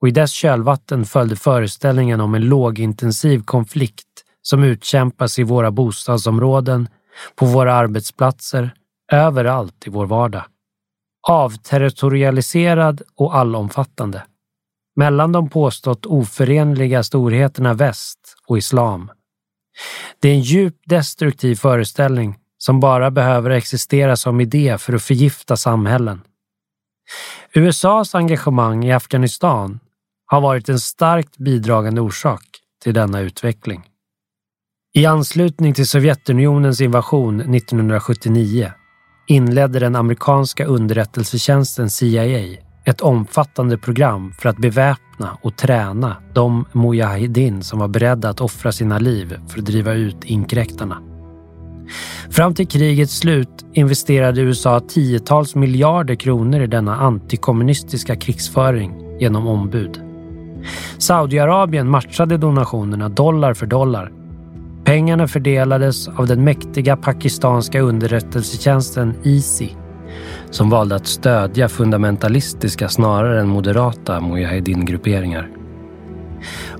[0.00, 6.88] Och i dess kölvatten följde föreställningen om en lågintensiv konflikt som utkämpas i våra bostadsområden,
[7.36, 8.74] på våra arbetsplatser,
[9.12, 10.44] överallt i vår vardag
[11.28, 14.22] avterritorialiserad och allomfattande.
[14.96, 19.10] Mellan de påstått oförenliga storheterna väst och islam.
[20.20, 25.56] Det är en djupt destruktiv föreställning som bara behöver existera som idé för att förgifta
[25.56, 26.20] samhällen.
[27.52, 29.80] USAs engagemang i Afghanistan
[30.26, 32.44] har varit en starkt bidragande orsak
[32.82, 33.84] till denna utveckling.
[34.94, 38.72] I anslutning till Sovjetunionens invasion 1979
[39.28, 47.62] inledde den amerikanska underrättelsetjänsten CIA ett omfattande program för att beväpna och träna de mujahedin
[47.62, 51.02] som var beredda att offra sina liv för att driva ut inkräktarna.
[52.30, 60.02] Fram till krigets slut investerade USA tiotals miljarder kronor i denna antikommunistiska krigsföring genom ombud.
[60.98, 64.12] Saudiarabien matchade donationerna dollar för dollar
[64.88, 69.76] Pengarna fördelades av den mäktiga pakistanska underrättelsetjänsten ISI
[70.50, 75.50] som valde att stödja fundamentalistiska snarare än moderata Mujahedin-grupperingar.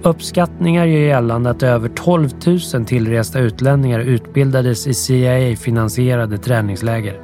[0.02, 2.30] Uppskattningar gör gällande att över 12
[2.74, 7.20] 000 tillresta utlänningar utbildades i CIA-finansierade träningsläger.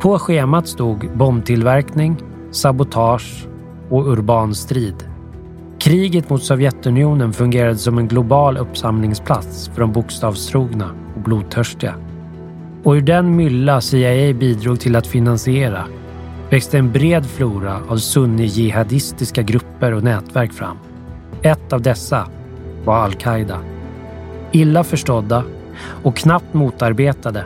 [0.00, 2.16] På schemat stod bombtillverkning,
[2.50, 3.46] sabotage
[3.90, 5.15] och urban strid.
[5.86, 11.94] Kriget mot Sovjetunionen fungerade som en global uppsamlingsplats för de bokstavstrogna och blodtörstiga.
[12.82, 15.84] Och ur den mylla CIA bidrog till att finansiera
[16.50, 20.76] växte en bred flora av sunni-jihadistiska grupper och nätverk fram.
[21.42, 22.28] Ett av dessa
[22.84, 23.58] var al-Qaida.
[24.52, 25.44] Illa förstådda
[26.02, 27.44] och knappt motarbetade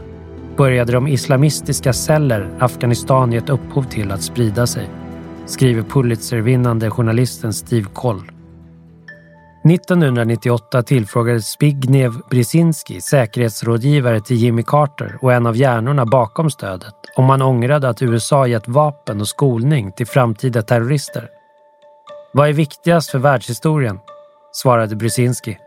[0.56, 4.88] började de islamistiska celler Afghanistan gett upphov till att sprida sig,
[5.50, 8.30] skriver Pulitzervinnande journalisten Steve Koll.
[9.64, 17.30] 1998 tillfrågades Zbigniew Brzezinski, säkerhetsrådgivare till Jimmy Carter och en av hjärnorna bakom stödet, om
[17.30, 21.28] han ångrade att USA gett vapen och skolning till framtida terrorister.
[22.32, 23.98] Vad är viktigast för världshistorien?
[24.52, 25.58] svarade Brzezinski.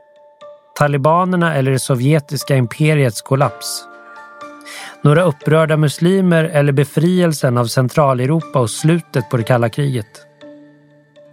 [0.76, 3.93] Talibanerna eller det sovjetiska imperiets kollaps?
[5.02, 10.28] Några upprörda muslimer eller befrielsen av Centraleuropa och slutet på det kalla kriget?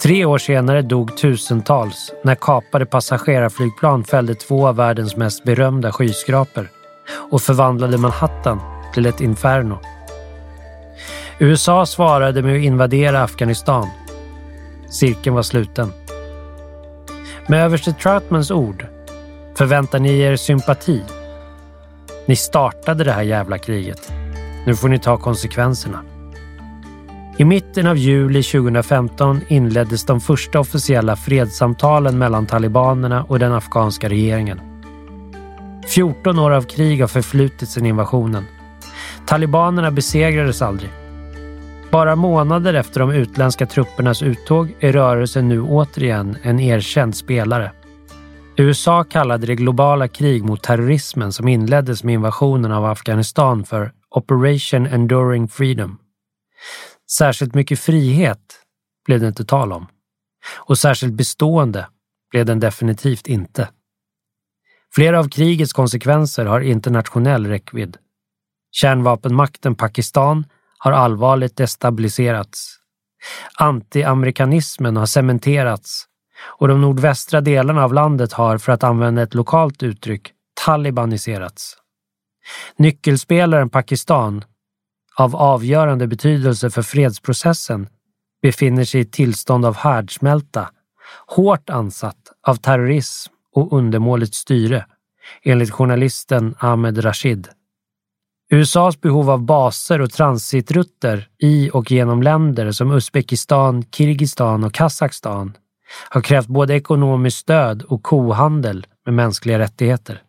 [0.02, 6.68] Tre år senare dog tusentals när kapade passagerarflygplan fällde två av världens mest berömda skyskrapor
[7.30, 8.60] och förvandlade Manhattan
[8.94, 9.78] till ett inferno.
[11.38, 13.88] USA svarade med att invadera Afghanistan.
[14.88, 15.92] Cirkeln var sluten.
[17.46, 18.86] Med överste Troutmans ord
[19.54, 21.02] förväntar ni er sympati.
[22.30, 24.12] Ni startade det här jävla kriget.
[24.66, 26.02] Nu får ni ta konsekvenserna.
[27.38, 34.08] I mitten av juli 2015 inleddes de första officiella fredssamtalen mellan talibanerna och den afghanska
[34.08, 34.60] regeringen.
[35.88, 38.44] 14 år av krig har förflutit sedan invasionen.
[39.26, 40.90] Talibanerna besegrades aldrig.
[41.90, 47.72] Bara månader efter de utländska truppernas uttåg är rörelsen nu återigen en erkänd spelare.
[48.60, 54.86] USA kallade det globala krig mot terrorismen som inleddes med invasionen av Afghanistan för Operation
[54.86, 55.98] Enduring Freedom.
[57.10, 58.40] Särskilt mycket frihet
[59.06, 59.86] blev det inte tal om.
[60.56, 61.88] Och särskilt bestående
[62.30, 63.68] blev den definitivt inte.
[64.94, 67.96] Flera av krigets konsekvenser har internationell räckvidd.
[68.72, 70.44] Kärnvapenmakten Pakistan
[70.78, 72.76] har allvarligt destabiliserats.
[73.58, 76.06] Antiamerikanismen har cementerats
[76.42, 80.32] och de nordvästra delarna av landet har, för att använda ett lokalt uttryck,
[80.64, 81.76] talibaniserats.
[82.76, 84.44] Nyckelspelaren Pakistan
[85.16, 87.88] av avgörande betydelse för fredsprocessen
[88.42, 90.70] befinner sig i ett tillstånd av härdsmälta,
[91.26, 94.86] hårt ansatt av terrorism och undermåligt styre,
[95.42, 97.48] enligt journalisten Ahmed Rashid.
[98.52, 105.56] USAs behov av baser och transitrutter i och genom länder som Uzbekistan, Kirgizistan och Kazakstan
[106.08, 110.22] har krävt både ekonomiskt stöd och kohandel med mänskliga rättigheter.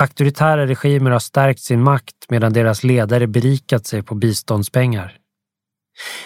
[0.00, 5.18] Auktoritära regimer har stärkt sin makt medan deras ledare berikat sig på biståndspengar.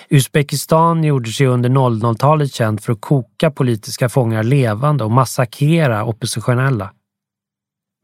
[0.09, 6.93] Uzbekistan gjorde sig under 00-talet känt för att koka politiska fångar levande och massakrera oppositionella.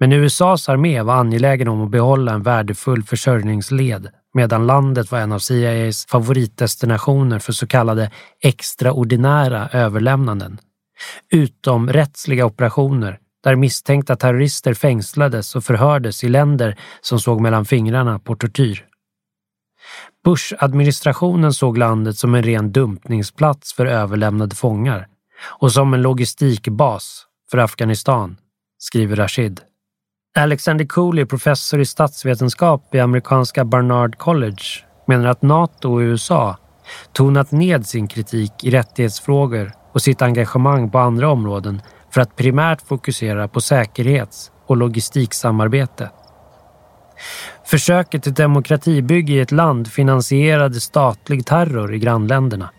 [0.01, 5.33] Men USAs armé var angelägen om att behålla en värdefull försörjningsled medan landet var en
[5.33, 8.11] av CIAs favoritdestinationer för så kallade
[8.43, 10.59] extraordinära överlämnanden.
[11.31, 18.37] Utomrättsliga operationer där misstänkta terrorister fängslades och förhördes i länder som såg mellan fingrarna på
[18.37, 18.85] tortyr.
[20.25, 25.09] Bush-administrationen såg landet som en ren dumpningsplats för överlämnade fångar
[25.43, 28.37] och som en logistikbas för Afghanistan,
[28.79, 29.61] skriver Rashid.
[30.39, 34.63] Alexander Cooley, professor i statsvetenskap vid amerikanska Barnard College,
[35.07, 36.57] menar att NATO och USA
[37.13, 42.83] tonat ned sin kritik i rättighetsfrågor och sitt engagemang på andra områden för att primärt
[42.83, 46.11] fokusera på säkerhets och logistiksamarbete.
[47.65, 52.71] Försöket till demokratibygge i ett land finansierade statlig terror i grannländerna.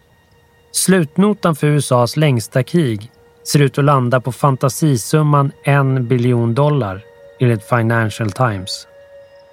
[0.72, 3.12] Slutnotan för USAs längsta krig
[3.52, 7.09] ser ut att landa på fantasisumman en biljon dollar
[7.40, 8.88] enligt Financial Times.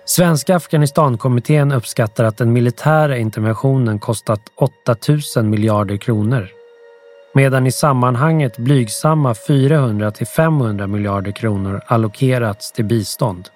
[0.05, 4.97] Svenska Afghanistankommittén uppskattar att den militära interventionen kostat 8
[5.37, 6.49] 000 miljarder kronor
[7.37, 13.49] medan i sammanhanget blygsamma 400 till 500 miljarder kronor allokerats till bistånd.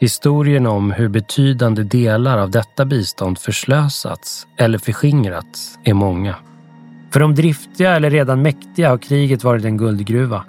[0.00, 6.36] Historien om hur betydande delar av detta bistånd förslösats eller förskingrats är många.
[7.12, 10.44] För de driftiga eller redan mäktiga har kriget varit en guldgruva.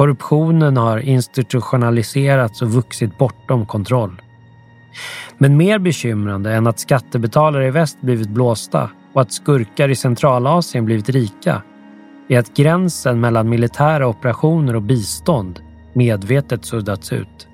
[0.00, 4.22] Korruptionen har institutionaliserats och vuxit bortom kontroll.
[5.38, 10.84] Men mer bekymrande än att skattebetalare i väst blivit blåsta och att skurkar i Centralasien
[10.84, 11.62] blivit rika
[12.28, 15.60] är att gränsen mellan militära operationer och bistånd
[15.92, 17.48] medvetet suddats ut.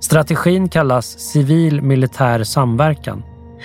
[0.00, 3.22] Strategin kallas civil militär samverkan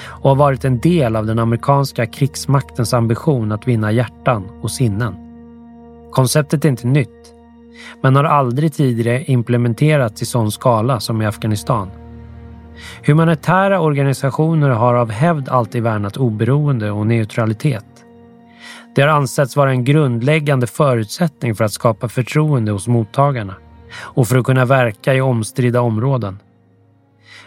[0.07, 5.15] och har varit en del av den amerikanska krigsmaktens ambition att vinna hjärtan och sinnen.
[6.11, 7.35] Konceptet är inte nytt,
[8.01, 11.89] men har aldrig tidigare implementerats i sån skala som i Afghanistan.
[13.05, 17.85] Humanitära organisationer har av hävd alltid värnat oberoende och neutralitet.
[18.95, 23.55] Det har ansetts vara en grundläggande förutsättning för att skapa förtroende hos mottagarna
[23.93, 26.39] och för att kunna verka i omstridda områden.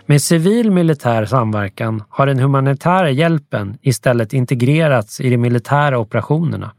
[0.07, 6.71] Med civil militär samverkan har den humanitära hjälpen istället integrerats i de militära operationerna.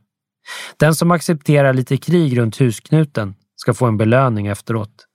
[0.77, 5.05] Den som accepterar lite krig runt husknuten ska få en belöning efteråt.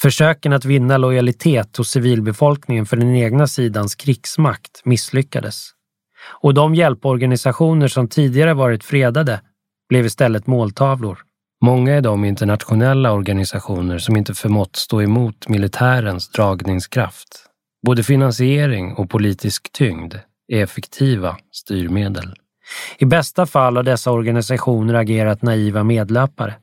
[0.00, 5.70] Försöken att vinna lojalitet hos civilbefolkningen för den egna sidans krigsmakt misslyckades.
[6.42, 9.40] Och de hjälporganisationer som tidigare varit fredade
[9.88, 11.18] blev istället måltavlor.
[11.64, 17.46] Många är de internationella organisationer som inte förmått stå emot militärens dragningskraft.
[17.86, 20.14] Både finansiering och politisk tyngd
[20.48, 22.34] är effektiva styrmedel.
[22.98, 26.54] I bästa fall har dessa organisationer agerat naiva medlöpare.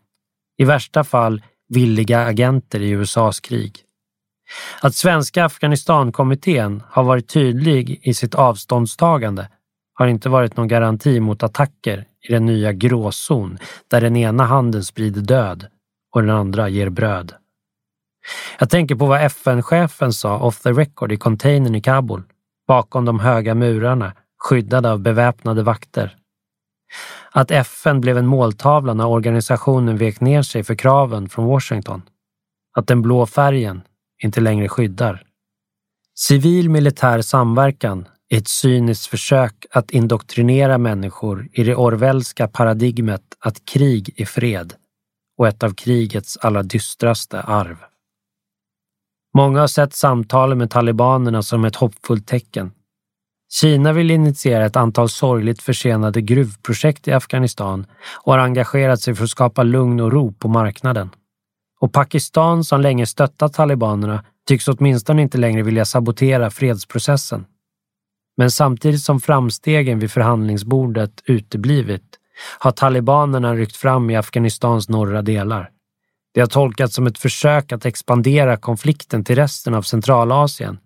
[0.58, 3.80] I värsta fall villiga agenter i USAs krig.
[4.82, 9.50] Att Svenska Afghanistankommittén har varit tydlig i sitt avståndstagande
[9.94, 14.84] har inte varit någon garanti mot attacker i den nya gråzon där den ena handen
[14.84, 15.68] sprider död
[16.14, 17.34] och den andra ger bröd.
[18.60, 22.24] Jag tänker på vad FN-chefen sa off the record i containern i Kabul,
[22.68, 26.18] bakom de höga murarna, skyddade av beväpnade vakter.
[27.32, 32.02] Att FN blev en måltavla när organisationen vek ner sig för kraven från Washington.
[32.78, 33.82] Att den blå färgen
[34.24, 35.24] inte längre skyddar.
[36.20, 43.66] Civil militär samverkan är ett cyniskt försök att indoktrinera människor i det orwellska paradigmet att
[43.66, 44.74] krig är fred
[45.38, 47.78] och ett av krigets allra dystraste arv.
[49.34, 52.72] Många har sett samtalen med talibanerna som ett hoppfullt tecken.
[53.54, 57.86] Kina vill initiera ett antal sorgligt försenade gruvprojekt i Afghanistan
[58.24, 61.10] och har engagerat sig för att skapa lugn och ro på marknaden.
[61.80, 67.46] Och Pakistan, som länge stöttat talibanerna, tycks åtminstone inte längre vilja sabotera fredsprocessen.
[68.38, 72.18] Men samtidigt som framstegen vid förhandlingsbordet uteblivit
[72.60, 75.70] har talibanerna ryckt fram i Afghanistans norra delar.
[76.34, 80.80] Det har tolkats som ett försök att expandera konflikten till resten av Centralasien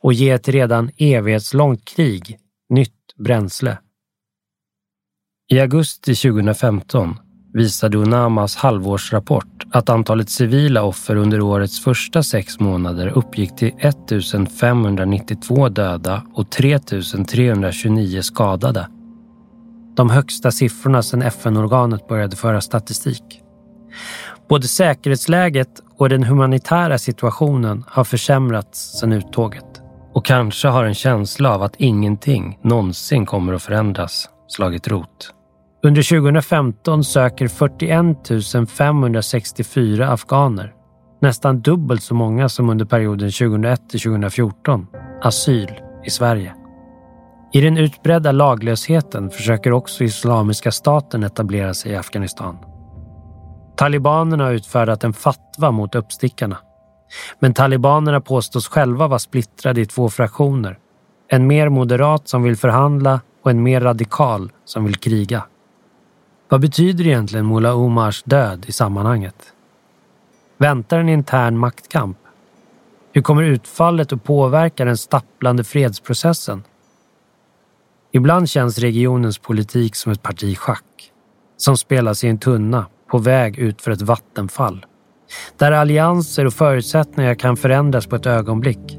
[0.00, 2.38] och ge ett redan evighetslångt krig
[2.70, 3.78] nytt bränsle.
[5.50, 7.18] I augusti 2015
[7.52, 15.68] visade Unamas halvårsrapport att antalet civila offer under årets första sex månader uppgick till 1592
[15.68, 18.88] döda och 3329 skadade.
[19.96, 23.40] De högsta siffrorna sedan FN-organet började föra statistik.
[24.48, 25.68] Både säkerhetsläget
[26.02, 29.82] och den humanitära situationen har försämrats sedan uttåget.
[30.12, 35.34] Och kanske har en känsla av att ingenting någonsin kommer att förändras slagit rot.
[35.82, 40.72] Under 2015 söker 41 564 afghaner,
[41.20, 44.86] nästan dubbelt så många som under perioden 2001 till 2014,
[45.22, 45.70] asyl
[46.04, 46.54] i Sverige.
[47.52, 52.71] I den utbredda laglösheten försöker också Islamiska staten etablera sig i Afghanistan.
[53.76, 56.58] Talibanerna har utfärdat en fatwa mot uppstickarna.
[57.38, 60.78] Men talibanerna påstås själva vara splittrade i två fraktioner.
[61.28, 65.44] En mer moderat som vill förhandla och en mer radikal som vill kriga.
[66.48, 69.52] Vad betyder egentligen Mullah Omars död i sammanhanget?
[70.58, 72.18] Väntar en intern maktkamp?
[73.12, 76.62] Hur kommer utfallet att påverka den stapplande fredsprocessen?
[78.12, 81.12] Ibland känns regionens politik som ett parti schack
[81.56, 84.86] som spelas i en tunna på väg ut för ett vattenfall.
[85.58, 88.98] Där allianser och förutsättningar kan förändras på ett ögonblick.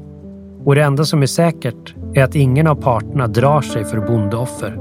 [0.64, 4.78] Och det enda som är säkert är att ingen av parterna drar sig för bondeoffer.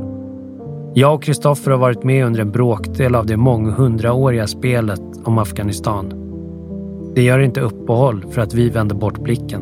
[0.94, 6.14] Jag och Kristoffer har varit med under en bråkdel av det månghundraåriga spelet om Afghanistan.
[7.16, 9.62] Det gör inte uppehåll för att vi vänder bort blicken.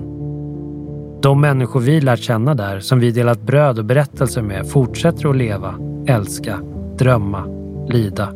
[1.22, 5.36] De människor vi lärt känna där, som vi delat bröd och berättelser med, fortsätter att
[5.36, 5.76] leva,
[6.08, 6.60] älska,
[6.98, 7.46] drömma,
[7.88, 8.30] lida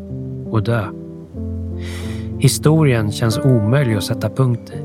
[0.52, 1.05] och dö.
[2.46, 4.78] Historien känns omöjlig att sätta punkt i.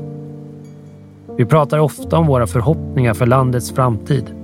[1.37, 4.35] Vi pratar ofta om våra förhoppningar för landets framtid.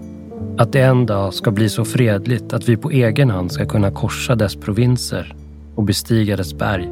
[0.58, 3.92] Att det en dag ska bli så fredligt att vi på egen hand ska kunna
[3.92, 5.36] korsa dess provinser
[5.76, 6.90] och bestiga dess berg.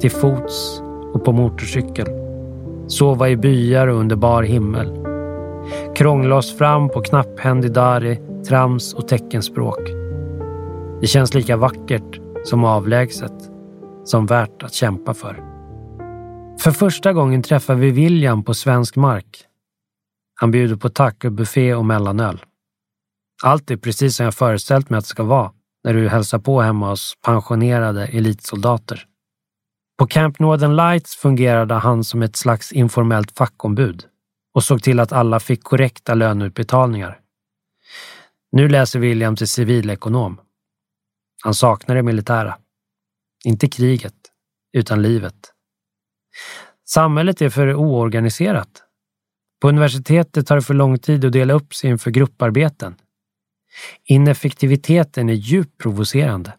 [0.00, 0.82] Till fots
[1.12, 2.06] och på motorcykel.
[2.86, 4.92] Sova i byar och under bar himmel.
[5.94, 9.88] Krångla oss fram på knapphändig dari, trams och teckenspråk.
[11.00, 13.55] Det känns lika vackert som avlägset
[14.08, 15.34] som värt att kämpa för.
[16.60, 19.44] För första gången träffar vi William på svensk mark.
[20.34, 22.44] Han bjuder på tacobuffé och mellanöl.
[23.42, 25.52] Allt är precis som jag föreställt mig att det ska vara
[25.84, 29.06] när du hälsar på hemma hos pensionerade elitsoldater.
[29.98, 34.04] På Camp Northern Lights fungerade han som ett slags informellt fackombud
[34.54, 37.20] och såg till att alla fick korrekta löneutbetalningar.
[38.52, 40.40] Nu läser William till civilekonom.
[41.44, 42.58] Han saknar det militära.
[43.46, 44.14] Inte kriget,
[44.72, 45.34] utan livet.
[46.88, 48.82] Samhället är för oorganiserat.
[49.60, 52.94] På universitetet tar det för lång tid att dela upp sig inför grupparbeten.
[54.04, 56.52] Ineffektiviteten är djupt provocerande.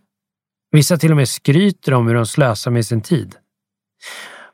[0.71, 3.35] Vissa till och med skryter om hur de slösar med sin tid.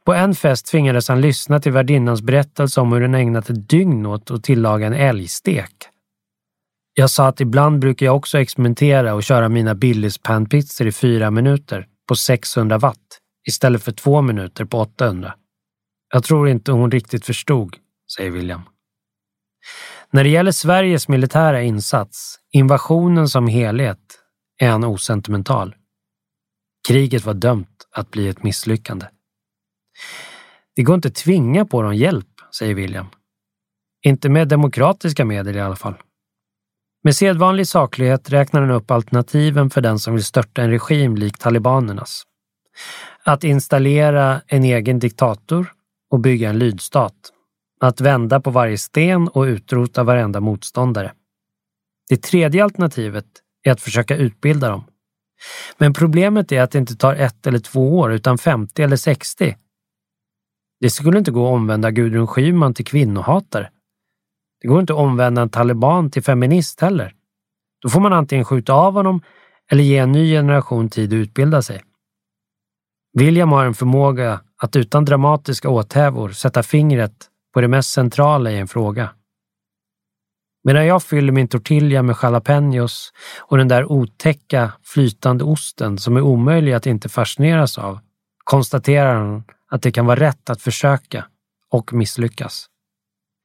[0.06, 4.06] På en fest tvingades han lyssna till värdinnans berättelse om hur den ägnat ett dygn
[4.06, 5.76] åt att tillaga en älgstek.
[6.94, 11.32] Jag sa att ibland brukar jag också experimentera och köra mina Billys panpizzor i fyra
[11.32, 15.36] minuter på 600 watt istället för två minuter på 800.
[16.14, 17.78] Jag tror inte hon riktigt förstod,
[18.16, 18.62] säger William.
[20.12, 24.00] När det gäller Sveriges militära insats, invasionen som helhet,
[24.62, 25.76] är han osentimental.
[26.88, 29.06] Kriget var dömt att bli ett misslyckande.
[30.76, 32.28] Det går inte att tvinga på dem hjälp,
[32.58, 33.08] säger William.
[34.06, 35.96] Inte med demokratiska medel i alla fall.
[37.06, 41.38] Med sedvanlig saklighet räknar han upp alternativen för den som vill störta en regim lik
[41.38, 42.24] talibanernas.
[43.24, 45.74] Att installera en egen diktator
[46.12, 47.14] och bygga en lydstat.
[47.80, 51.14] Att vända på varje sten och utrota varenda motståndare.
[52.10, 53.26] Det tredje alternativet
[53.64, 54.84] är att försöka utbilda dem.
[55.78, 59.56] Men problemet är att det inte tar ett eller två år utan 50 eller 60.
[60.80, 63.70] Det skulle inte gå att omvända Gudrun Schyman till kvinnohatare.
[64.64, 67.14] Det går inte att omvända en taliban till feminist heller.
[67.82, 69.22] Då får man antingen skjuta av honom
[69.72, 71.82] eller ge en ny generation tid att utbilda sig.
[73.14, 78.60] William har en förmåga att utan dramatiska åthävor sätta fingret på det mest centrala i
[78.60, 79.10] en fråga.
[80.64, 86.22] Medan jag fyller min tortilla med jalapenos och den där otäcka flytande osten som är
[86.22, 88.00] omöjlig att inte fascineras av,
[88.44, 91.26] konstaterar han att det kan vara rätt att försöka
[91.72, 92.70] och misslyckas.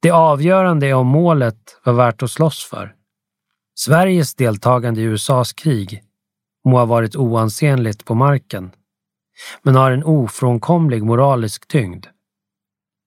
[0.03, 2.95] Det avgörande är om målet var värt att slåss för.
[3.75, 6.03] Sveriges deltagande i USAs krig
[6.65, 8.71] må ha varit oansenligt på marken,
[9.63, 12.07] men har en ofrånkomlig moralisk tyngd.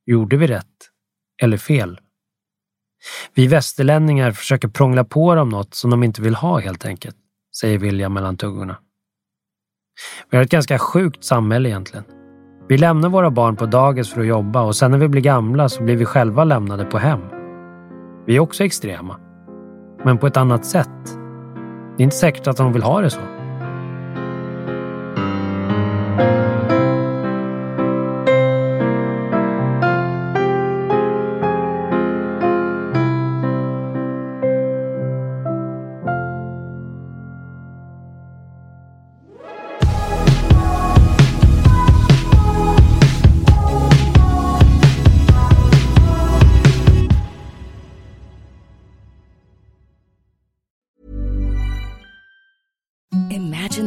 [0.06, 0.90] Gjorde vi rätt
[1.42, 2.00] eller fel?
[3.34, 7.18] Vi västerlänningar försöker prångla på dem något som de inte vill ha helt enkelt,
[7.60, 8.78] säger William mellan tuggorna.
[10.30, 12.21] Vi har ett ganska sjukt samhälle egentligen.
[12.72, 15.70] Vi lämnar våra barn på dagis för att jobba och sen när vi blir gamla
[15.70, 17.20] så blir vi själva lämnade på hem.
[18.26, 19.16] Vi är också extrema.
[20.04, 21.18] Men på ett annat sätt.
[21.98, 23.20] Det är inte säkert att de vill ha det så.